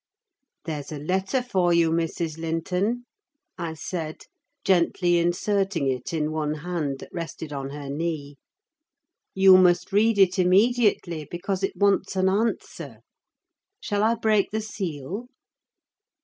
"There's 0.65 0.91
a 0.91 0.97
letter 0.97 1.43
for 1.43 1.73
you, 1.75 1.91
Mrs. 1.91 2.39
Linton," 2.39 3.05
I 3.59 3.75
said, 3.75 4.23
gently 4.63 5.19
inserting 5.19 5.87
it 5.91 6.11
in 6.11 6.31
one 6.31 6.55
hand 6.65 6.97
that 7.01 7.13
rested 7.13 7.53
on 7.53 7.69
her 7.69 7.87
knee. 7.87 8.37
"You 9.35 9.57
must 9.57 9.91
read 9.93 10.17
it 10.17 10.39
immediately, 10.39 11.27
because 11.29 11.61
it 11.61 11.75
wants 11.77 12.15
an 12.15 12.29
answer. 12.29 13.01
Shall 13.79 14.01
I 14.01 14.15
break 14.15 14.49
the 14.49 14.61
seal?" 14.61 15.27